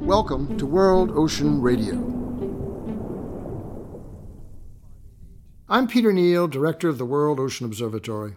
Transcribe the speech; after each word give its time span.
Welcome 0.00 0.56
to 0.56 0.64
World 0.64 1.10
Ocean 1.10 1.60
Radio. 1.60 1.96
I'm 5.68 5.86
Peter 5.86 6.14
Neill, 6.14 6.48
Director 6.48 6.88
of 6.88 6.96
the 6.96 7.04
World 7.04 7.38
Ocean 7.38 7.66
Observatory. 7.66 8.36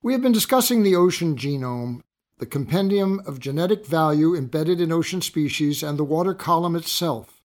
We 0.00 0.12
have 0.12 0.22
been 0.22 0.30
discussing 0.30 0.84
the 0.84 0.94
ocean 0.94 1.34
genome, 1.34 2.02
the 2.38 2.46
compendium 2.46 3.20
of 3.26 3.40
genetic 3.40 3.84
value 3.84 4.36
embedded 4.36 4.80
in 4.80 4.92
ocean 4.92 5.22
species, 5.22 5.82
and 5.82 5.98
the 5.98 6.04
water 6.04 6.32
column 6.32 6.76
itself. 6.76 7.42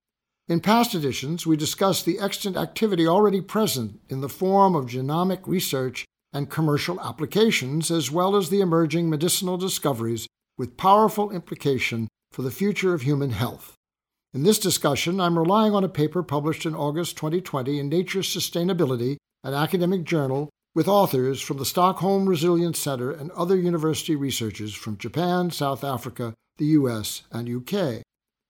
In 0.48 0.58
past 0.58 0.96
editions, 0.96 1.46
we 1.46 1.56
discussed 1.56 2.06
the 2.06 2.18
extant 2.18 2.56
activity 2.56 3.06
already 3.06 3.40
present 3.40 4.00
in 4.08 4.20
the 4.20 4.28
form 4.28 4.74
of 4.74 4.86
genomic 4.86 5.46
research 5.46 6.06
and 6.32 6.50
commercial 6.50 7.00
applications, 7.00 7.92
as 7.92 8.10
well 8.10 8.34
as 8.34 8.48
the 8.48 8.60
emerging 8.60 9.08
medicinal 9.08 9.56
discoveries 9.56 10.26
with 10.56 10.76
powerful 10.76 11.30
implication 11.30 12.08
for 12.30 12.42
the 12.42 12.50
future 12.50 12.94
of 12.94 13.02
human 13.02 13.30
health. 13.30 13.74
In 14.34 14.44
this 14.44 14.58
discussion, 14.58 15.20
I'm 15.20 15.38
relying 15.38 15.74
on 15.74 15.84
a 15.84 15.88
paper 15.88 16.22
published 16.22 16.64
in 16.64 16.74
August 16.74 17.16
2020 17.16 17.78
in 17.78 17.88
Nature 17.88 18.20
Sustainability, 18.20 19.16
an 19.44 19.52
academic 19.52 20.04
journal, 20.04 20.48
with 20.74 20.88
authors 20.88 21.42
from 21.42 21.58
the 21.58 21.66
Stockholm 21.66 22.26
Resilience 22.26 22.78
Center 22.78 23.10
and 23.10 23.30
other 23.32 23.56
university 23.56 24.16
researchers 24.16 24.74
from 24.74 24.96
Japan, 24.96 25.50
South 25.50 25.84
Africa, 25.84 26.32
the 26.56 26.64
US, 26.66 27.22
and 27.30 27.48
UK. 27.48 28.02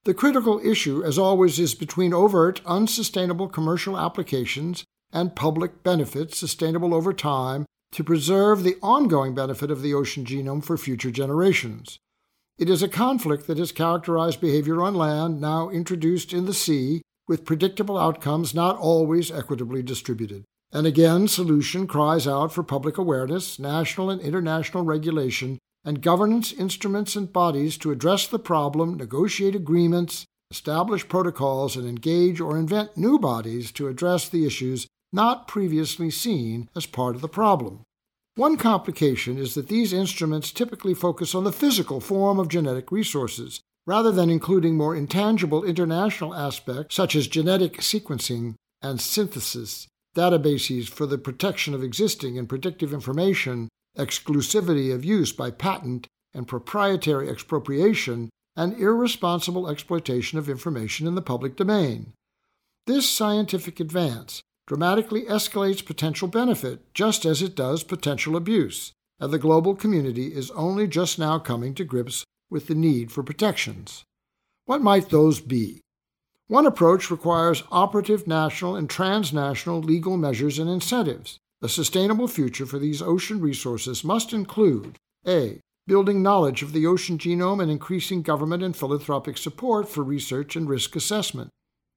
The 0.05 0.13
critical 0.13 0.61
issue, 0.63 1.03
as 1.03 1.17
always, 1.17 1.59
is 1.59 1.75
between 1.75 2.13
overt, 2.13 2.61
unsustainable 2.65 3.49
commercial 3.49 3.97
applications 3.97 4.83
and 5.11 5.35
public 5.35 5.83
benefits 5.83 6.37
sustainable 6.37 6.93
over 6.93 7.13
time 7.13 7.65
to 7.93 8.03
preserve 8.03 8.63
the 8.63 8.77
ongoing 8.81 9.33
benefit 9.33 9.71
of 9.71 9.81
the 9.81 9.93
ocean 9.93 10.25
genome 10.25 10.63
for 10.63 10.77
future 10.77 11.11
generations. 11.11 11.99
It 12.57 12.69
is 12.69 12.83
a 12.83 12.87
conflict 12.87 13.47
that 13.47 13.57
has 13.57 13.71
characterized 13.71 14.41
behavior 14.41 14.81
on 14.81 14.95
land, 14.95 15.41
now 15.41 15.69
introduced 15.69 16.33
in 16.33 16.45
the 16.45 16.53
sea, 16.53 17.01
with 17.27 17.45
predictable 17.45 17.97
outcomes 17.97 18.53
not 18.53 18.77
always 18.77 19.31
equitably 19.31 19.81
distributed. 19.81 20.43
And 20.71 20.85
again, 20.87 21.27
solution 21.27 21.87
cries 21.87 22.27
out 22.27 22.51
for 22.51 22.63
public 22.63 22.97
awareness, 22.97 23.59
national 23.59 24.09
and 24.09 24.21
international 24.21 24.83
regulation, 24.83 25.59
and 25.85 26.01
governance 26.01 26.51
instruments 26.51 27.15
and 27.15 27.31
bodies 27.31 27.77
to 27.77 27.91
address 27.91 28.27
the 28.27 28.39
problem, 28.39 28.97
negotiate 28.97 29.55
agreements, 29.55 30.25
establish 30.49 31.07
protocols, 31.07 31.75
and 31.75 31.87
engage 31.87 32.39
or 32.39 32.57
invent 32.57 32.97
new 32.97 33.19
bodies 33.19 33.71
to 33.73 33.87
address 33.87 34.29
the 34.29 34.45
issues 34.45 34.87
not 35.13 35.47
previously 35.47 36.09
seen 36.09 36.69
as 36.75 36.85
part 36.85 37.15
of 37.15 37.21
the 37.21 37.29
problem. 37.29 37.81
One 38.35 38.57
complication 38.57 39.37
is 39.37 39.53
that 39.53 39.67
these 39.67 39.93
instruments 39.93 40.51
typically 40.51 40.95
focus 40.95 41.35
on 41.35 41.43
the 41.43 41.51
physical 41.51 41.99
form 41.99 42.39
of 42.39 42.47
genetic 42.47 42.91
resources, 42.91 43.61
rather 43.85 44.11
than 44.11 44.31
including 44.31 44.75
more 44.75 44.95
intangible 44.95 45.63
international 45.63 46.33
aspects 46.33 46.95
such 46.95 47.15
as 47.15 47.27
genetic 47.27 47.77
sequencing 47.77 48.55
and 48.81 48.99
synthesis, 48.99 49.87
databases 50.15 50.89
for 50.89 51.05
the 51.05 51.17
protection 51.17 51.75
of 51.75 51.83
existing 51.83 52.39
and 52.39 52.49
predictive 52.49 52.91
information, 52.91 53.69
exclusivity 53.97 54.93
of 54.93 55.05
use 55.05 55.31
by 55.31 55.51
patent 55.51 56.07
and 56.33 56.47
proprietary 56.47 57.29
expropriation, 57.29 58.29
and 58.55 58.77
irresponsible 58.79 59.69
exploitation 59.69 60.39
of 60.39 60.49
information 60.49 61.05
in 61.05 61.13
the 61.13 61.21
public 61.21 61.55
domain. 61.55 62.13
This 62.87 63.07
scientific 63.07 63.79
advance 63.79 64.41
dramatically 64.67 65.23
escalates 65.23 65.85
potential 65.85 66.27
benefit 66.27 66.93
just 66.93 67.25
as 67.25 67.41
it 67.41 67.55
does 67.55 67.83
potential 67.83 68.35
abuse, 68.35 68.93
and 69.19 69.31
the 69.31 69.39
global 69.39 69.75
community 69.75 70.27
is 70.27 70.51
only 70.51 70.87
just 70.87 71.19
now 71.19 71.37
coming 71.37 71.73
to 71.73 71.83
grips 71.83 72.23
with 72.49 72.67
the 72.67 72.75
need 72.75 73.11
for 73.11 73.23
protections. 73.23 74.03
What 74.65 74.81
might 74.81 75.09
those 75.09 75.41
be? 75.41 75.81
One 76.47 76.65
approach 76.65 77.09
requires 77.09 77.63
operative 77.71 78.27
national 78.27 78.75
and 78.75 78.89
transnational 78.89 79.81
legal 79.81 80.17
measures 80.17 80.59
and 80.59 80.69
incentives. 80.69 81.37
A 81.61 81.69
sustainable 81.69 82.27
future 82.27 82.65
for 82.65 82.79
these 82.79 83.01
ocean 83.01 83.39
resources 83.39 84.03
must 84.03 84.33
include 84.33 84.97
A. 85.25 85.59
Building 85.87 86.21
knowledge 86.21 86.61
of 86.61 86.71
the 86.71 86.85
ocean 86.87 87.17
genome 87.17 87.61
and 87.61 87.71
increasing 87.71 88.21
government 88.21 88.63
and 88.63 88.75
philanthropic 88.75 89.37
support 89.37 89.89
for 89.89 90.03
research 90.03 90.55
and 90.55 90.69
risk 90.69 90.95
assessment. 90.95 91.49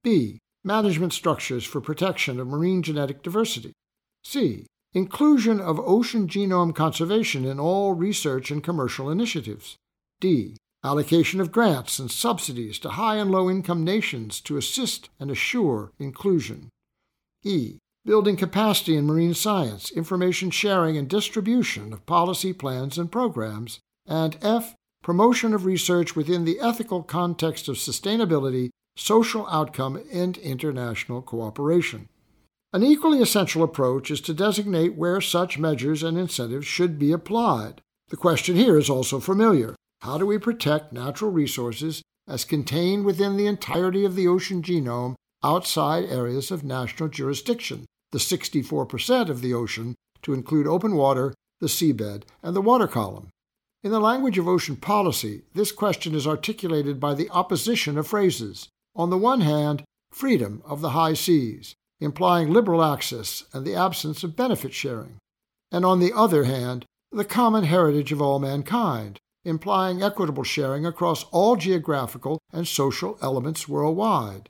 B 0.03 0.39
management 0.67 1.13
structures 1.13 1.63
for 1.63 1.81
protection 1.81 2.39
of 2.39 2.47
marine 2.47 2.83
genetic 2.83 3.23
diversity. 3.23 3.71
C. 4.23 4.67
Inclusion 4.93 5.59
of 5.59 5.79
ocean 5.79 6.27
genome 6.27 6.75
conservation 6.75 7.45
in 7.45 7.59
all 7.59 7.93
research 7.93 8.51
and 8.51 8.63
commercial 8.63 9.09
initiatives. 9.09 9.77
D. 10.19 10.57
Allocation 10.83 11.41
of 11.41 11.51
grants 11.51 11.97
and 11.97 12.11
subsidies 12.11 12.77
to 12.79 12.89
high 12.89 13.15
and 13.15 13.31
low 13.31 13.49
income 13.49 13.83
nations 13.83 14.39
to 14.41 14.57
assist 14.57 15.09
and 15.19 15.31
assure 15.31 15.91
inclusion. 15.97 16.69
E. 17.43 17.77
Building 18.05 18.37
capacity 18.37 18.95
in 18.95 19.05
marine 19.05 19.33
science, 19.33 19.91
information 19.91 20.49
sharing 20.51 20.97
and 20.97 21.09
distribution 21.09 21.91
of 21.91 22.05
policy 22.05 22.53
plans 22.53 22.97
and 22.97 23.11
programs. 23.11 23.79
And 24.05 24.37
F. 24.41 24.75
Promotion 25.03 25.53
of 25.53 25.65
research 25.65 26.15
within 26.15 26.43
the 26.43 26.59
ethical 26.59 27.03
context 27.03 27.69
of 27.69 27.75
sustainability 27.75 28.69
social 28.97 29.47
outcome, 29.47 30.03
and 30.11 30.37
international 30.39 31.21
cooperation. 31.21 32.09
An 32.73 32.83
equally 32.83 33.21
essential 33.21 33.63
approach 33.63 34.11
is 34.11 34.19
to 34.21 34.33
designate 34.33 34.95
where 34.95 35.21
such 35.21 35.57
measures 35.57 36.03
and 36.03 36.17
incentives 36.17 36.67
should 36.67 36.99
be 36.99 37.11
applied. 37.11 37.81
The 38.09 38.17
question 38.17 38.55
here 38.55 38.77
is 38.77 38.89
also 38.89 39.19
familiar. 39.19 39.75
How 40.01 40.17
do 40.17 40.25
we 40.25 40.37
protect 40.37 40.91
natural 40.91 41.31
resources 41.31 42.01
as 42.27 42.43
contained 42.43 43.05
within 43.05 43.37
the 43.37 43.47
entirety 43.47 44.03
of 44.03 44.15
the 44.15 44.27
ocean 44.27 44.61
genome 44.61 45.15
outside 45.43 46.05
areas 46.05 46.51
of 46.51 46.63
national 46.63 47.09
jurisdiction, 47.09 47.85
the 48.11 48.17
64% 48.17 49.29
of 49.29 49.41
the 49.41 49.53
ocean, 49.53 49.95
to 50.23 50.33
include 50.33 50.67
open 50.67 50.95
water, 50.95 51.33
the 51.61 51.67
seabed, 51.67 52.23
and 52.43 52.55
the 52.55 52.61
water 52.61 52.87
column? 52.87 53.29
In 53.83 53.91
the 53.91 53.99
language 53.99 54.37
of 54.37 54.47
ocean 54.47 54.75
policy, 54.75 55.43
this 55.53 55.71
question 55.71 56.15
is 56.15 56.27
articulated 56.27 56.99
by 56.99 57.13
the 57.13 57.29
opposition 57.29 57.97
of 57.97 58.07
phrases 58.07 58.67
on 58.97 59.09
the 59.09 59.17
one 59.17 59.41
hand, 59.41 59.83
freedom 60.11 60.61
of 60.65 60.81
the 60.81 60.89
high 60.89 61.13
seas, 61.13 61.75
implying 62.01 62.51
liberal 62.51 62.83
access 62.83 63.45
and 63.53 63.65
the 63.65 63.75
absence 63.75 64.23
of 64.23 64.35
benefit 64.35 64.73
sharing, 64.73 65.17
and 65.71 65.85
on 65.85 65.99
the 65.99 66.11
other 66.11 66.43
hand, 66.43 66.85
the 67.11 67.23
common 67.23 67.63
heritage 67.63 68.11
of 68.11 68.21
all 68.21 68.39
mankind, 68.39 69.19
implying 69.45 70.03
equitable 70.03 70.43
sharing 70.43 70.85
across 70.85 71.23
all 71.25 71.55
geographical 71.55 72.39
and 72.51 72.67
social 72.67 73.17
elements 73.21 73.67
worldwide. 73.67 74.49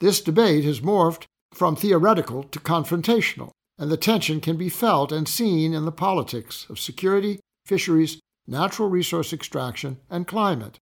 This 0.00 0.20
debate 0.20 0.64
has 0.64 0.80
morphed 0.80 1.26
from 1.52 1.76
theoretical 1.76 2.42
to 2.44 2.58
confrontational, 2.58 3.50
and 3.78 3.90
the 3.90 3.96
tension 3.96 4.40
can 4.40 4.56
be 4.56 4.68
felt 4.68 5.12
and 5.12 5.28
seen 5.28 5.74
in 5.74 5.84
the 5.84 5.92
politics 5.92 6.66
of 6.68 6.80
security, 6.80 7.38
fisheries, 7.66 8.18
natural 8.46 8.88
resource 8.88 9.32
extraction, 9.32 9.98
and 10.10 10.26
climate. 10.26 10.78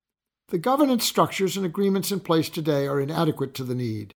The 0.51 0.59
governance 0.59 1.05
structures 1.05 1.57
and 1.57 1.65
agreements 1.65 2.11
in 2.11 2.19
place 2.19 2.49
today 2.49 2.89
are 2.89 3.01
inadequate 3.01 3.55
to 3.55 3.63
the 3.63 3.75
need. 3.75 4.13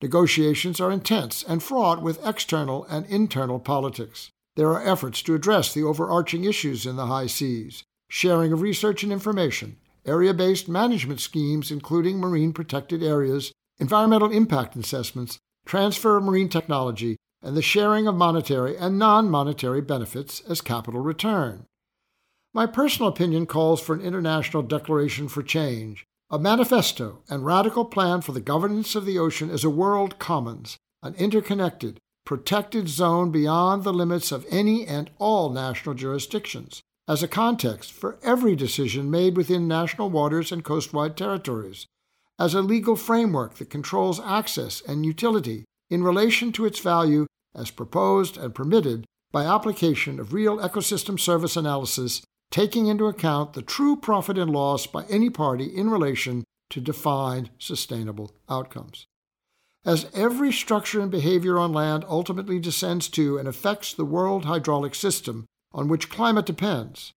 Negotiations 0.00 0.80
are 0.80 0.90
intense 0.90 1.44
and 1.46 1.62
fraught 1.62 2.00
with 2.00 2.26
external 2.26 2.84
and 2.84 3.04
internal 3.04 3.58
politics. 3.58 4.30
There 4.56 4.70
are 4.70 4.82
efforts 4.82 5.20
to 5.22 5.34
address 5.34 5.74
the 5.74 5.82
overarching 5.82 6.44
issues 6.44 6.86
in 6.86 6.96
the 6.96 7.06
high 7.06 7.26
seas 7.26 7.84
sharing 8.08 8.52
of 8.52 8.62
research 8.62 9.02
and 9.02 9.12
information, 9.12 9.76
area 10.06 10.32
based 10.32 10.68
management 10.68 11.20
schemes, 11.20 11.70
including 11.70 12.18
marine 12.18 12.52
protected 12.52 13.02
areas, 13.02 13.52
environmental 13.78 14.30
impact 14.30 14.76
assessments, 14.76 15.38
transfer 15.66 16.16
of 16.16 16.24
marine 16.24 16.48
technology, 16.48 17.16
and 17.42 17.56
the 17.56 17.62
sharing 17.62 18.06
of 18.06 18.14
monetary 18.14 18.74
and 18.76 18.98
non 18.98 19.28
monetary 19.28 19.82
benefits 19.82 20.40
as 20.48 20.62
capital 20.62 21.00
return. 21.00 21.66
My 22.56 22.66
personal 22.66 23.08
opinion 23.08 23.46
calls 23.46 23.80
for 23.80 23.96
an 23.96 24.00
international 24.00 24.62
declaration 24.62 25.26
for 25.26 25.42
change, 25.42 26.06
a 26.30 26.38
manifesto 26.38 27.18
and 27.28 27.44
radical 27.44 27.84
plan 27.84 28.20
for 28.20 28.30
the 28.30 28.40
governance 28.40 28.94
of 28.94 29.04
the 29.04 29.18
ocean 29.18 29.50
as 29.50 29.64
a 29.64 29.70
world 29.70 30.20
commons, 30.20 30.76
an 31.02 31.16
interconnected, 31.16 31.98
protected 32.24 32.88
zone 32.88 33.32
beyond 33.32 33.82
the 33.82 33.92
limits 33.92 34.30
of 34.30 34.46
any 34.50 34.86
and 34.86 35.10
all 35.18 35.50
national 35.50 35.96
jurisdictions, 35.96 36.80
as 37.08 37.24
a 37.24 37.28
context 37.28 37.90
for 37.90 38.20
every 38.22 38.54
decision 38.54 39.10
made 39.10 39.36
within 39.36 39.66
national 39.66 40.08
waters 40.08 40.52
and 40.52 40.62
coastwide 40.62 41.16
territories, 41.16 41.86
as 42.38 42.54
a 42.54 42.62
legal 42.62 42.94
framework 42.94 43.54
that 43.54 43.68
controls 43.68 44.20
access 44.20 44.80
and 44.86 45.04
utility 45.04 45.64
in 45.90 46.04
relation 46.04 46.52
to 46.52 46.66
its 46.66 46.78
value 46.78 47.26
as 47.52 47.72
proposed 47.72 48.36
and 48.36 48.54
permitted 48.54 49.04
by 49.32 49.44
application 49.44 50.20
of 50.20 50.32
real 50.32 50.58
ecosystem 50.58 51.18
service 51.18 51.56
analysis 51.56 52.22
taking 52.54 52.86
into 52.86 53.08
account 53.08 53.54
the 53.54 53.62
true 53.62 53.96
profit 53.96 54.38
and 54.38 54.48
loss 54.48 54.86
by 54.86 55.02
any 55.06 55.28
party 55.28 55.64
in 55.64 55.90
relation 55.90 56.44
to 56.70 56.80
defined 56.80 57.50
sustainable 57.58 58.30
outcomes. 58.48 59.06
As 59.84 60.06
every 60.14 60.52
structure 60.52 61.00
and 61.00 61.10
behavior 61.10 61.58
on 61.58 61.72
land 61.72 62.04
ultimately 62.08 62.60
descends 62.60 63.08
to 63.08 63.38
and 63.38 63.48
affects 63.48 63.92
the 63.92 64.04
world 64.04 64.44
hydraulic 64.44 64.94
system 64.94 65.46
on 65.72 65.88
which 65.88 66.08
climate 66.08 66.46
depends, 66.46 67.10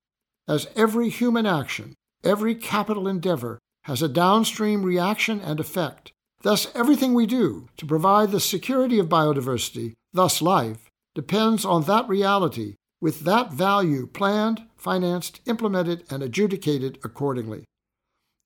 as 0.48 0.70
every 0.76 1.08
human 1.08 1.46
action, 1.46 1.94
every 2.24 2.56
capital 2.56 3.08
endeavor 3.08 3.60
has 3.84 4.02
a 4.02 4.10
downstream 4.10 4.82
reaction 4.82 5.40
and 5.40 5.60
effect. 5.60 6.12
Thus, 6.42 6.66
everything 6.74 7.14
we 7.14 7.28
do 7.28 7.70
to 7.78 7.86
provide 7.86 8.32
the 8.32 8.40
security 8.40 8.98
of 8.98 9.08
biodiversity, 9.08 9.94
thus 10.12 10.42
life, 10.42 10.90
depends 11.14 11.64
on 11.64 11.84
that 11.84 12.10
reality, 12.10 12.74
with 13.02 13.22
that 13.22 13.54
value 13.54 14.08
planned, 14.08 14.64
financed, 14.76 15.42
implemented, 15.46 16.04
and 16.10 16.24
adjudicated 16.24 16.98
accordingly. 17.04 17.64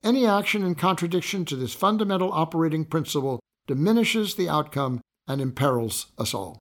Any 0.04 0.26
action 0.26 0.64
in 0.64 0.76
contradiction 0.76 1.46
to 1.46 1.56
this 1.56 1.74
fundamental 1.74 2.32
operating 2.34 2.86
principle 2.86 3.40
diminishes 3.68 4.36
the 4.36 4.50
outcome 4.50 5.00
and 5.28 5.40
imperils 5.40 6.08
us 6.18 6.34
all. 6.34 6.58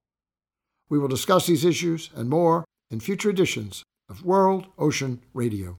We 0.88 0.98
will 0.98 1.08
discuss 1.08 1.46
these 1.46 1.64
issues 1.64 2.10
and 2.14 2.28
more 2.28 2.64
in 2.90 3.00
future 3.00 3.31
editions 3.31 3.82
of 4.08 4.25
World 4.25 4.66
Ocean 4.76 5.22
Radio. 5.32 5.76